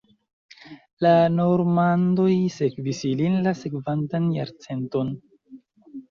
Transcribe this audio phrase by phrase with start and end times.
[1.05, 5.13] La normandoj sekvis ilin la sekvantan jarcenton.